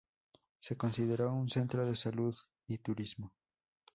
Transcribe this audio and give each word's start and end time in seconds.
Se 0.61 0.75
considera 0.75 1.27
un 1.27 1.47
centro 1.47 1.85
de 1.85 1.95
salud 1.95 2.35
y 2.65 2.79
turismo. 2.79 3.31